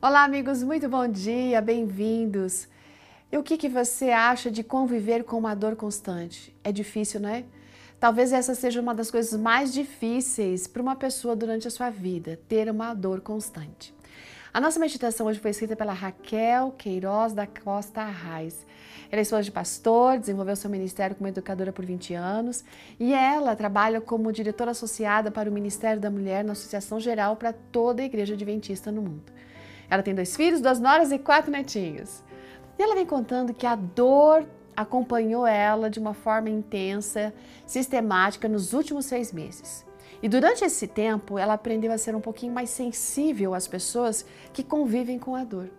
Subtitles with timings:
[0.00, 2.68] Olá, amigos, muito bom dia, bem-vindos.
[3.32, 6.56] E o que, que você acha de conviver com uma dor constante?
[6.62, 7.44] É difícil, não é?
[7.98, 12.38] Talvez essa seja uma das coisas mais difíceis para uma pessoa durante a sua vida,
[12.48, 13.92] ter uma dor constante.
[14.54, 18.64] A nossa meditação hoje foi escrita pela Raquel Queiroz da Costa Arraes.
[19.10, 22.64] Ela é esposa de pastor, desenvolveu seu ministério como educadora por 20 anos
[23.00, 27.52] e ela trabalha como diretora associada para o Ministério da Mulher na Associação Geral para
[27.52, 29.32] toda a Igreja Adventista no mundo.
[29.90, 32.22] Ela tem dois filhos, duas noras e quatro netinhos.
[32.78, 34.46] E ela vem contando que a dor
[34.76, 37.34] acompanhou ela de uma forma intensa,
[37.66, 39.84] sistemática nos últimos seis meses.
[40.22, 44.62] E durante esse tempo, ela aprendeu a ser um pouquinho mais sensível às pessoas que
[44.62, 45.70] convivem com a dor.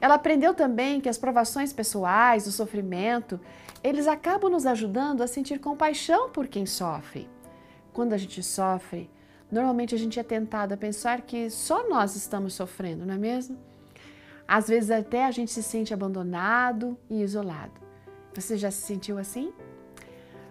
[0.00, 3.40] Ela aprendeu também que as provações pessoais, o sofrimento,
[3.82, 7.28] eles acabam nos ajudando a sentir compaixão por quem sofre.
[7.92, 9.10] Quando a gente sofre,
[9.52, 13.58] normalmente a gente é tentado a pensar que só nós estamos sofrendo, não é mesmo?
[14.48, 17.80] Às vezes até a gente se sente abandonado e isolado.
[18.34, 19.52] Você já se sentiu assim?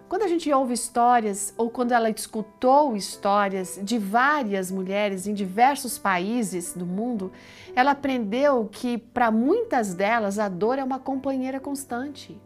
[0.08, 5.98] Quando a gente ouve histórias ou quando ela escutou histórias de várias mulheres em diversos
[5.98, 7.32] países do mundo,
[7.74, 12.38] ela aprendeu que para muitas delas a dor é uma companheira constante.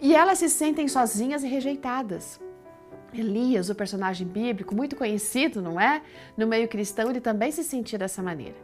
[0.00, 2.40] E elas se sentem sozinhas e rejeitadas.
[3.20, 6.02] Elias, o personagem bíblico, muito conhecido, não é?
[6.36, 8.56] No meio cristão, ele também se sentia dessa maneira.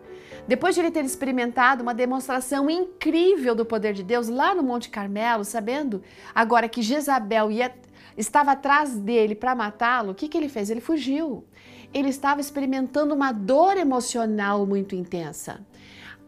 [0.46, 4.88] Depois de ele ter experimentado uma demonstração incrível do poder de Deus lá no Monte
[4.88, 6.02] Carmelo, sabendo
[6.34, 7.74] agora que Jezabel ia,
[8.16, 10.70] estava atrás dele para matá-lo, o que, que ele fez?
[10.70, 11.44] Ele fugiu.
[11.92, 15.60] Ele estava experimentando uma dor emocional muito intensa.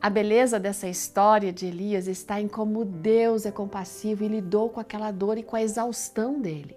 [0.00, 4.80] A beleza dessa história de Elias está em como Deus é compassivo e lidou com
[4.80, 6.76] aquela dor e com a exaustão dele.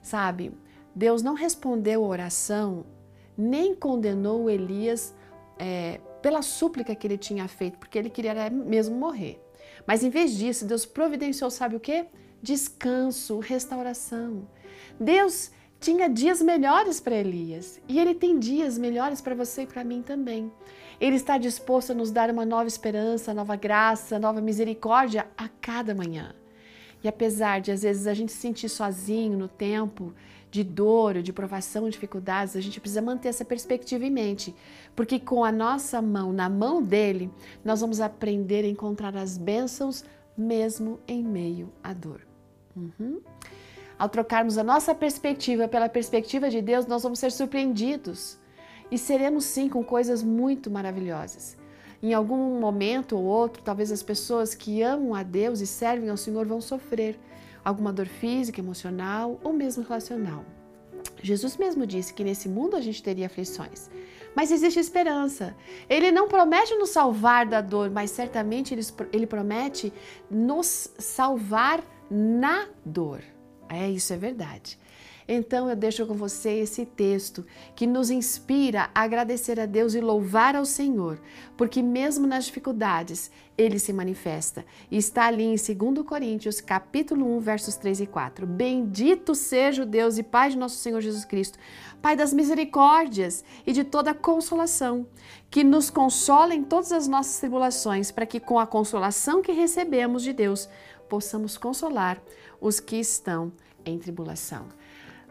[0.00, 0.52] Sabe,
[0.96, 2.86] Deus não respondeu a oração,
[3.36, 5.14] nem condenou Elias
[5.58, 9.38] é, pela súplica que ele tinha feito, porque ele queria mesmo morrer.
[9.86, 12.06] Mas em vez disso, Deus providenciou, sabe o que?
[12.42, 14.48] Descanso, restauração.
[14.98, 19.84] Deus tinha dias melhores para Elias e ele tem dias melhores para você e para
[19.84, 20.50] mim também.
[20.98, 25.94] Ele está disposto a nos dar uma nova esperança, nova graça, nova misericórdia a cada
[25.94, 26.34] manhã.
[27.04, 30.14] E apesar de às vezes a gente se sentir sozinho no tempo
[30.56, 34.54] de dor, de provação, dificuldades, a gente precisa manter essa perspectiva em mente,
[34.94, 37.30] porque com a nossa mão na mão dele,
[37.62, 40.02] nós vamos aprender a encontrar as bênçãos
[40.36, 42.26] mesmo em meio à dor.
[42.74, 43.20] Uhum.
[43.98, 48.38] Ao trocarmos a nossa perspectiva pela perspectiva de Deus, nós vamos ser surpreendidos
[48.90, 51.56] e seremos sim com coisas muito maravilhosas.
[52.02, 56.16] Em algum momento ou outro, talvez as pessoas que amam a Deus e servem ao
[56.16, 57.18] Senhor vão sofrer
[57.64, 60.44] alguma dor física, emocional ou mesmo relacional.
[61.22, 63.90] Jesus mesmo disse que nesse mundo a gente teria aflições,
[64.34, 65.56] mas existe esperança.
[65.88, 68.74] Ele não promete nos salvar da dor, mas certamente
[69.12, 69.92] ele, promete
[70.30, 73.22] nos salvar na dor.
[73.68, 74.78] É, isso é verdade.
[75.28, 77.44] Então eu deixo com você esse texto
[77.74, 81.20] que nos inspira a agradecer a Deus e louvar ao Senhor,
[81.56, 84.64] porque mesmo nas dificuldades, ele se manifesta.
[84.88, 88.46] E está ali em 2 Coríntios, capítulo 1, versos 3 e 4.
[88.46, 91.58] Bendito seja o Deus e Pai de nosso Senhor Jesus Cristo,
[92.00, 95.08] Pai das misericórdias e de toda consolação,
[95.50, 100.22] que nos consola em todas as nossas tribulações, para que com a consolação que recebemos
[100.22, 100.68] de Deus,
[101.08, 102.22] possamos consolar
[102.60, 103.52] os que estão
[103.84, 104.66] em tribulação.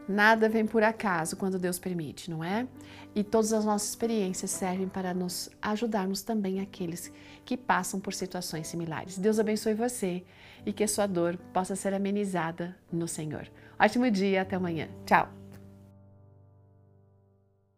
[0.07, 2.67] Nada vem por acaso quando Deus permite, não é?
[3.15, 7.11] E todas as nossas experiências servem para nos ajudarmos também aqueles
[7.43, 9.17] que passam por situações similares.
[9.17, 10.23] Deus abençoe você
[10.65, 13.47] e que a sua dor possa ser amenizada no Senhor.
[13.79, 14.89] Ótimo dia, até amanhã.
[15.05, 15.44] Tchau!